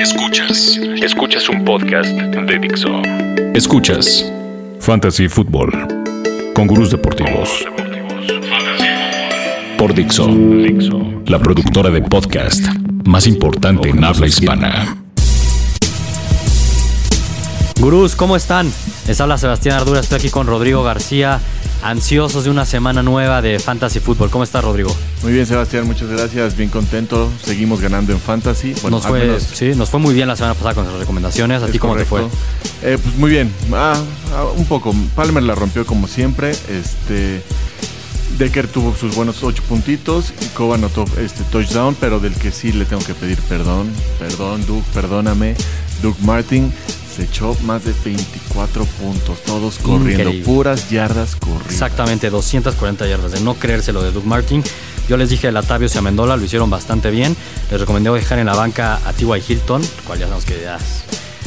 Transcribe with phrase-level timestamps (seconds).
[0.00, 0.78] Escuchas.
[1.02, 3.02] Escuchas un podcast de Dixo.
[3.52, 4.32] Escuchas
[4.78, 5.72] Fantasy Football
[6.54, 7.66] con gurús deportivos.
[9.76, 10.28] Por Dixo,
[11.26, 12.64] la productora de podcast
[13.04, 14.96] más importante en habla hispana.
[17.80, 18.72] Gurús, ¿cómo están?
[19.08, 21.40] Les habla Sebastián Ardura, estoy aquí con Rodrigo García,
[21.82, 24.30] ansiosos de una semana nueva de Fantasy Football.
[24.30, 24.94] ¿Cómo estás, Rodrigo?
[25.22, 26.56] Muy bien, Sebastián, muchas gracias.
[26.56, 27.30] Bien contento.
[27.42, 28.74] Seguimos ganando en Fantasy.
[28.90, 31.62] nos, fue, sí, nos fue muy bien la semana pasada con las recomendaciones.
[31.62, 32.22] ¿A ti cómo te fue?
[32.82, 33.52] Eh, pues muy bien.
[33.72, 34.00] Ah,
[34.34, 34.94] ah, un poco.
[35.14, 36.50] Palmer la rompió como siempre.
[36.50, 37.42] Este.
[38.36, 42.72] Decker tuvo sus buenos ocho puntitos y Coba anotó este touchdown, pero del que sí
[42.72, 43.90] le tengo que pedir perdón.
[44.18, 45.56] Perdón, Duke, perdóname.
[46.02, 46.72] Duke Martin
[47.18, 51.64] se echó más de 24 puntos, todos corriendo, puras yardas corriendo.
[51.68, 54.62] Exactamente, 240 yardas, de no creerse lo de Doug Martin.
[55.08, 57.36] Yo les dije a Latavius y a Mendola, lo hicieron bastante bien.
[57.72, 59.42] Les recomendé dejar en la banca a T.Y.
[59.48, 60.78] Hilton, cual ya sabemos que ya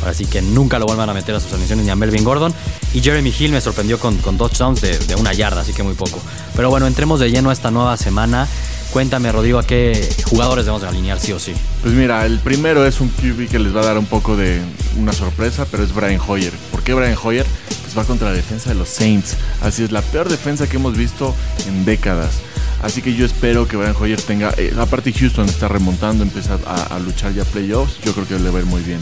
[0.00, 2.52] ahora sí que nunca lo vuelvan a meter a sus alineaciones ni a Melvin Gordon.
[2.92, 5.94] Y Jeremy Hill me sorprendió con, con touchdowns de, de una yarda, así que muy
[5.94, 6.20] poco.
[6.54, 8.46] Pero bueno, entremos de lleno a esta nueva semana.
[8.92, 11.52] Cuéntame, Rodrigo, ¿a qué jugadores debemos alinear sí o sí?
[11.82, 14.60] Pues mira, el primero es un QB que les va a dar un poco de
[14.96, 16.52] una sorpresa, pero es Brian Hoyer.
[16.70, 17.46] ¿Por qué Brian Hoyer?
[17.82, 19.36] Pues va contra la defensa de los Saints.
[19.62, 21.34] Así es, la peor defensa que hemos visto
[21.66, 22.40] en décadas.
[22.84, 24.52] Así que yo espero que Brian Hoyer tenga.
[24.58, 27.98] Eh, aparte, Houston está remontando, empieza a, luchar ya playoffs.
[28.04, 29.00] Yo creo que le va a ir muy bien.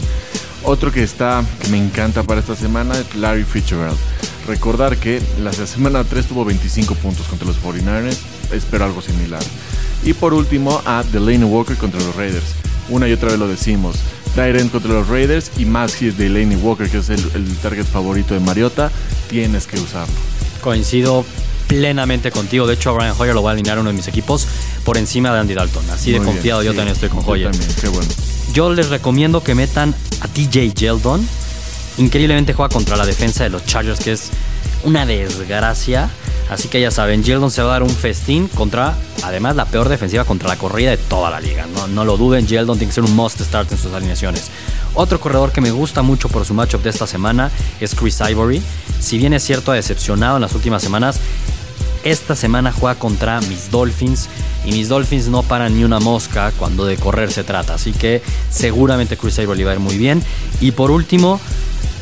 [0.63, 3.97] Otro que está, que me encanta para esta semana es Larry Fitzgerald.
[4.47, 8.17] Recordar que la semana 3 tuvo 25 puntos contra los 49ers.
[8.53, 9.43] Espero algo similar.
[10.03, 12.55] Y por último, a Delaney Walker contra los Raiders.
[12.89, 13.97] Una y otra vez lo decimos.
[14.35, 18.33] Tyrant contra los Raiders y más si es Delaney Walker, que es el, target favorito
[18.33, 18.91] de Mariota,
[19.29, 20.13] tienes que usarlo.
[20.61, 21.23] Coincido
[21.67, 22.67] plenamente contigo.
[22.67, 24.47] De hecho, a Brian Hoyer lo voy a alinear uno de mis equipos
[24.83, 25.89] por encima de Andy Dalton.
[25.91, 27.51] Así de confiado yo también estoy con Hoyer.
[27.79, 28.09] qué bueno.
[28.53, 31.25] Yo les recomiendo que metan a TJ Yeldon.
[31.97, 34.29] Increíblemente juega contra la defensa de los Chargers, que es
[34.83, 36.09] una desgracia.
[36.49, 39.89] Así que ya saben, Yeldon se va a dar un festín contra, además, la peor
[39.89, 41.65] defensiva contra la corrida de toda la liga.
[41.89, 44.51] No, lo duden, Yeldon tiene que ser un must start en sus alineaciones.
[44.93, 47.49] Otro corredor que me gusta mucho por su matchup de esta semana
[47.79, 48.61] es Chris Ivory.
[48.99, 51.19] Si bien es cierto, ha decepcionado en las últimas semanas,
[52.03, 54.27] esta semana juega contra mis Dolphins
[54.65, 57.75] y mis Dolphins no paran ni una mosca cuando de correr se trata.
[57.75, 60.21] Así que seguramente Chris Ivory va a ir muy bien.
[60.59, 61.39] Y por último,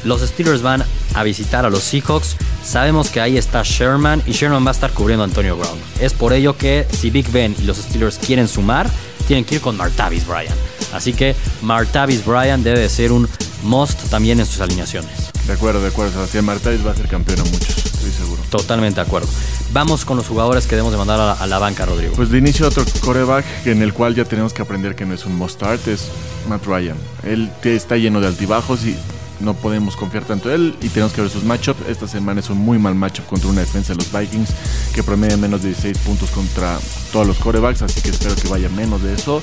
[0.03, 0.83] los Steelers van
[1.13, 2.35] a visitar a los Seahawks.
[2.63, 5.77] Sabemos que ahí está Sherman y Sherman va a estar cubriendo a Antonio Brown.
[5.99, 8.89] Es por ello que si Big Ben y los Steelers quieren sumar,
[9.27, 10.55] tienen que ir con Martavis Bryan.
[10.93, 13.27] Así que Martavis Bryan debe de ser un
[13.63, 15.31] must también en sus alineaciones.
[15.47, 16.45] De acuerdo, de acuerdo, Sebastián.
[16.45, 18.41] Martavis va a ser campeón a muchos, estoy seguro.
[18.49, 19.27] Totalmente de acuerdo.
[19.73, 22.13] Vamos con los jugadores que debemos de mandar a la, banca, Rodrigo.
[22.15, 25.25] Pues de inicio otro coreback en el cual ya tenemos que aprender que no es
[25.25, 26.09] un must start, es
[26.47, 26.97] Matt Ryan.
[27.23, 28.95] Él está lleno de altibajos y
[29.41, 31.87] no podemos confiar tanto en él y tenemos que ver sus matchups.
[31.87, 34.49] Esta semana es un muy mal matchup contra una defensa de los Vikings
[34.93, 36.79] que promedia menos de 16 puntos contra
[37.11, 39.41] todos los corebacks, así que espero que vaya menos de eso.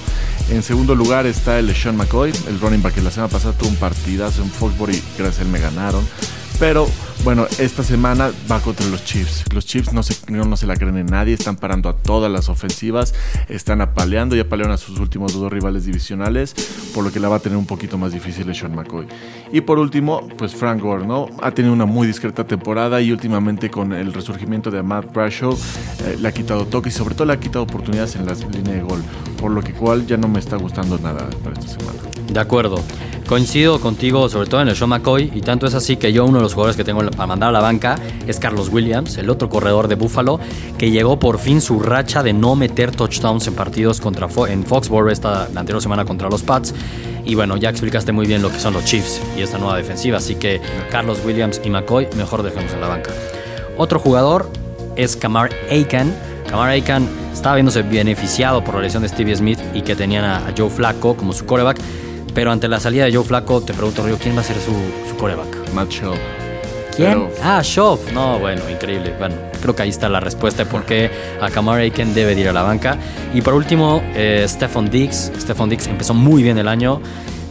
[0.50, 3.70] En segundo lugar está el Sean McCoy, el running back que la semana pasada tuvo
[3.70, 6.06] un partidazo en Foxbury, gracias a él me ganaron.
[6.58, 6.86] Pero
[7.24, 9.44] bueno, esta semana va contra los Chiefs.
[9.52, 12.48] Los Chiefs no se, no, se la creen en nadie, están parando a todas las
[12.48, 13.14] ofensivas,
[13.48, 16.54] están apaleando y apalearon a sus últimos dos rivales divisionales,
[16.94, 19.06] por lo que la va a tener un poquito más difícil Sean McCoy.
[19.52, 21.28] Y por último, pues Frank Gore, ¿no?
[21.42, 26.16] Ha tenido una muy discreta temporada y últimamente con el resurgimiento de Matt Brashow eh,
[26.20, 28.82] le ha quitado toque y sobre todo le ha quitado oportunidades en la línea de
[28.82, 29.02] gol,
[29.40, 31.98] por lo que cual ya no me está gustando nada para esta semana.
[32.32, 32.82] De acuerdo.
[33.28, 36.38] Coincido contigo, sobre todo en el show McCoy, y tanto es así que yo uno
[36.38, 37.96] de los jugadores que tengo para mandar a la banca
[38.26, 40.40] es Carlos Williams, el otro corredor de Buffalo,
[40.78, 45.10] que llegó por fin su racha de no meter touchdowns en partidos contra en Foxborough
[45.10, 46.74] esta la anterior semana contra los Pats.
[47.26, 50.16] Y bueno, ya explicaste muy bien lo que son los Chiefs y esta nueva defensiva,
[50.16, 53.10] así que Carlos Williams y McCoy mejor dejemos en la banca.
[53.76, 54.50] Otro jugador
[54.96, 56.14] es Kamar Aiken.
[56.48, 60.54] Kamar Aiken estaba viéndose beneficiado por la lesión de Stevie Smith y que tenían a
[60.56, 61.78] Joe Flacco como su coreback
[62.34, 64.72] pero ante la salida de Joe Flaco, te pregunto, Río, ¿quién va a ser su,
[65.08, 65.72] su coreback?
[65.72, 66.16] Matt Schaub.
[66.96, 67.28] ¿Quién?
[67.42, 68.00] Ah, Schaub.
[68.12, 69.14] No, bueno, increíble.
[69.18, 71.10] Bueno, creo que ahí está la respuesta de por qué
[71.40, 72.98] a Kamara Aiken debe ir a la banca.
[73.32, 75.30] Y por último, eh, Stephon Diggs.
[75.38, 77.00] Stephon Diggs empezó muy bien el año.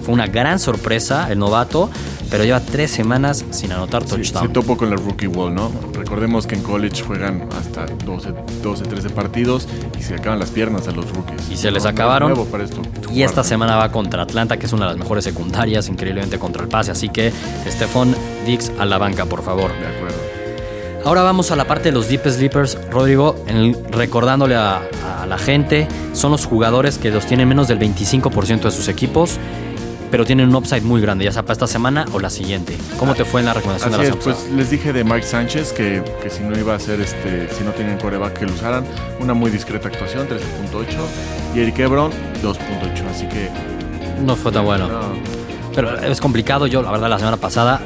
[0.07, 1.89] Fue una gran sorpresa el novato
[2.30, 4.48] pero lleva tres semanas sin anotar touchdown.
[4.48, 5.71] se topó con la rookie wall, ¿no?
[5.94, 9.68] Recordemos que en college juegan hasta 12, 12 13 partidos
[9.98, 11.50] y se acaban las piernas a los rookies.
[11.50, 12.33] Y se les acabaron.
[13.12, 16.63] y esta semana va contra Atlanta, que es una de las mejores secundarias, increíblemente contra
[16.63, 16.92] el pase.
[16.92, 17.31] Así que,
[17.68, 18.15] Stephon
[18.45, 19.71] Dix a la banca, por favor.
[19.71, 20.18] De acuerdo.
[21.06, 23.36] Ahora vamos a la parte de los Deep Sleepers, Rodrigo,
[23.92, 24.81] recordándole a,
[25.21, 29.39] a, la gente, son los jugadores que los tienen menos del 25% de sus equipos
[30.12, 32.77] pero tienen un upside muy grande, ya sea para esta semana o la siguiente.
[32.98, 35.24] ¿Cómo te fue en la recomendación Así de la es, pues les dije de Mike
[35.24, 38.54] Sánchez que, que si no iba a ser este, si no tenían coreback que lo
[38.54, 38.86] usaran,
[39.19, 40.38] una muy discreta actuación, 13.8,
[41.56, 42.12] y Eric Ebron,
[42.44, 43.50] 2.8, así que
[44.24, 44.88] No fue tan bueno.
[44.88, 45.01] no,
[45.75, 46.68] Pero es complicado.
[46.68, 47.81] Yo, la verdad, la semana pasada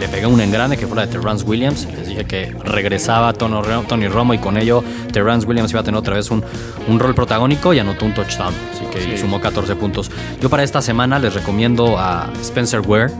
[0.00, 1.86] le pegué un engrane que fue la de Terrance Williams.
[1.96, 4.82] Les dije que regresaba Tony, Ro- Tony Romo y con ello
[5.12, 6.44] Terrance Williams iba a tener otra vez un,
[6.88, 8.54] un rol protagónico y anotó un touchdown.
[8.74, 9.18] Así que Sí.
[9.18, 10.10] sumó 14 puntos.
[10.40, 13.10] Yo para esta semana les recomiendo a Spencer Ware.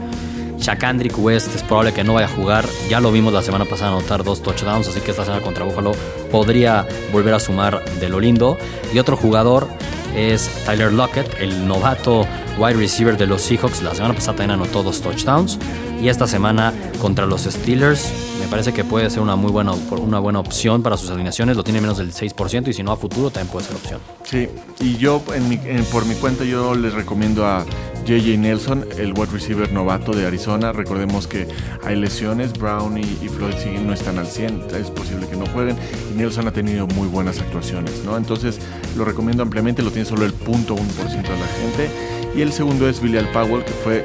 [0.57, 2.65] Shakandrick West es probable que no vaya a jugar.
[2.89, 5.93] Ya lo vimos la semana pasada anotar dos touchdowns, así que esta semana contra Buffalo
[6.31, 8.57] podría volver a sumar de lo lindo.
[8.93, 9.69] Y otro jugador
[10.15, 12.25] es Tyler Lockett, el novato
[12.57, 13.81] wide receiver de los Seahawks.
[13.83, 15.57] La semana pasada también anotó dos touchdowns.
[16.01, 18.09] Y esta semana contra los Steelers
[18.39, 21.57] me parece que puede ser una muy buena, una buena opción para sus alineaciones.
[21.57, 23.99] Lo tiene menos del 6% y si no a futuro también puede ser opción.
[24.23, 24.47] Sí,
[24.79, 27.65] y yo en mi- en- por mi cuenta yo les recomiendo a
[28.05, 30.71] JJ Nelson, el wide receiver novato de Arizona.
[30.71, 31.49] Recordemos que
[31.83, 35.45] hay lesiones, Brown y, y Floyd siguen, no están al 100, es posible que no
[35.47, 35.75] jueguen.
[36.13, 38.15] Y Nelson ha tenido muy buenas actuaciones, ¿no?
[38.15, 38.59] Entonces
[38.99, 41.89] lo recomiendo ampliamente, lo tiene solo el 0.1% de la gente.
[42.35, 44.03] Y el segundo es Billy Powell, que fue,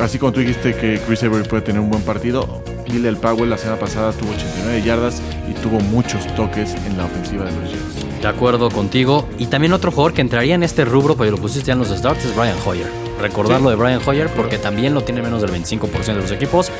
[0.00, 3.56] así como tú dijiste que Chris Avery puede tener un buen partido, Billy Powell la
[3.58, 8.20] semana pasada tuvo 89 yardas y tuvo muchos toques en la ofensiva de los Jets.
[8.20, 9.28] De acuerdo contigo.
[9.38, 11.88] Y también otro jugador que entraría en este rubro, pero lo pusiste ya en los
[11.88, 12.86] starts, es Brian Hoyer.
[13.20, 13.76] Recordarlo Sí.
[13.76, 16.70] de Brian Hoyer porque también lo tiene menos del 25% de los equipos.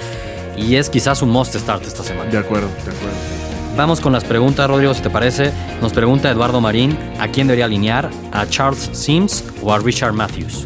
[0.56, 2.30] Y es quizás un must start esta semana.
[2.30, 3.53] De acuerdo, de acuerdo.
[3.76, 5.52] Vamos con las preguntas, Rodrigo, si te parece.
[5.82, 8.08] Nos pregunta Eduardo Marín, ¿a quién debería alinear?
[8.32, 10.64] ¿A Charles Sims o a Richard Matthews?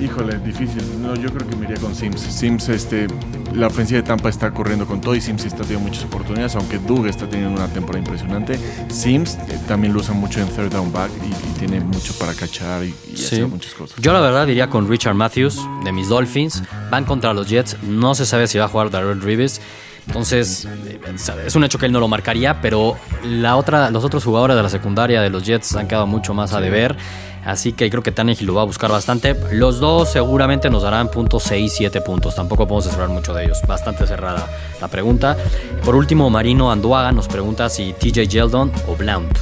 [0.00, 0.82] Híjole, difícil.
[1.02, 2.20] No, yo creo que me iría con Sims.
[2.20, 3.08] Sims, este,
[3.52, 6.78] la ofensiva de Tampa está corriendo con todo y Sims está teniendo muchas oportunidades, aunque
[6.78, 8.58] Doug está teniendo una temporada impresionante.
[8.88, 12.32] Sims eh, también lo usa mucho en third down back y, y tiene mucho para
[12.34, 13.24] cachar y, y Sí.
[13.36, 13.96] hacer muchas cosas.
[14.00, 16.62] Yo la verdad diría con Richard Matthews de mis Dolphins.
[16.90, 17.76] Van contra los Jets.
[17.82, 19.60] No se sabe si va a jugar Darrell Reeves.
[20.06, 21.00] Entonces, eh,
[21.46, 24.62] es un hecho que él no lo marcaría, pero la otra, los otros jugadores de
[24.62, 26.96] la secundaria de los Jets han quedado mucho más a deber.
[27.44, 29.36] Así que creo que Tannehill lo va a buscar bastante.
[29.52, 32.34] Los dos seguramente nos darán puntos 6, 7 puntos.
[32.34, 33.60] Tampoco podemos esperar mucho de ellos.
[33.66, 34.48] Bastante cerrada
[34.80, 35.36] la pregunta.
[35.84, 39.38] Por último, Marino Anduaga nos pregunta si TJ Yeldon o Blount.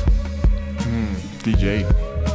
[0.86, 1.86] Mm, DJ,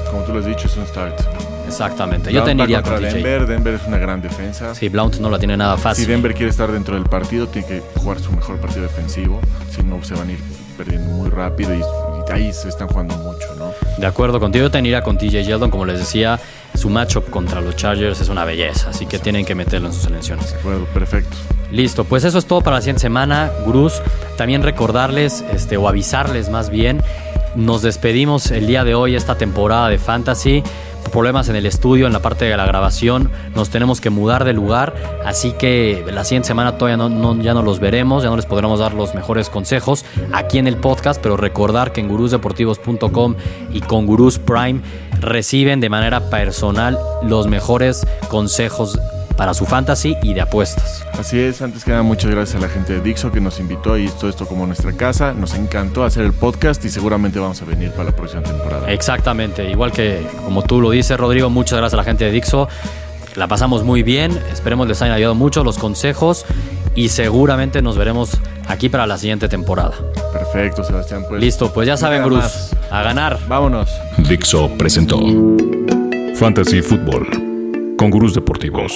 [0.09, 1.56] como tú lo has dicho, es un start.
[1.67, 2.31] Exactamente.
[2.31, 3.13] Yo va tendría contra con TJ.
[3.13, 3.47] Denver.
[3.47, 4.73] Denver es una gran defensa.
[4.73, 6.07] Sí, Blount no la tiene nada Si fácil.
[6.07, 9.39] Denver quiere estar dentro del partido, tiene que jugar su mejor partido defensivo.
[9.69, 10.39] Si no, se van a ir
[10.77, 13.71] perdiendo muy rápido y, y ahí se están jugando mucho, ¿no?
[13.97, 16.39] De acuerdo contigo, yo tendría con TJ Yeldon, como les decía,
[16.75, 20.03] su matchup contra los Chargers es una belleza, así que tienen que meterlo en sus
[20.03, 20.51] selecciones.
[20.51, 21.35] De acuerdo, perfecto.
[21.71, 24.01] Listo, pues eso es todo para la siguiente semana, gurús.
[24.37, 27.01] También recordarles, este, o avisarles más bien,
[27.55, 30.63] nos despedimos el día de hoy, esta temporada de Fantasy.
[31.11, 34.53] Problemas en el estudio, en la parte de la grabación, nos tenemos que mudar de
[34.53, 34.93] lugar,
[35.25, 38.79] así que la siguiente semana todavía no, ya no los veremos, ya no les podremos
[38.79, 43.35] dar los mejores consejos aquí en el podcast, pero recordar que en gurusdeportivos.com
[43.71, 44.81] y con Gurús Prime
[45.21, 48.99] reciben de manera personal los mejores consejos
[49.37, 51.05] para su fantasy y de apuestas.
[51.17, 53.97] Así es, antes que nada, muchas gracias a la gente de Dixo que nos invitó
[53.97, 55.33] y todo esto como nuestra casa.
[55.33, 58.91] Nos encantó hacer el podcast y seguramente vamos a venir para la próxima temporada.
[58.91, 62.67] Exactamente, igual que como tú lo dices, Rodrigo, muchas gracias a la gente de Dixo.
[63.35, 66.43] La pasamos muy bien, esperemos les hayan ayudado mucho los consejos
[66.95, 68.31] y seguramente nos veremos
[68.67, 69.93] aquí para la siguiente temporada.
[70.33, 71.23] Perfecto, Sebastián.
[71.29, 72.75] Pues, Listo, pues ya saben, Bruce, más.
[72.89, 73.37] a ganar.
[73.47, 73.91] Vámonos.
[74.27, 75.19] Dixo presentó
[76.35, 77.46] Fantasy Football
[77.97, 78.93] con gurús deportivos.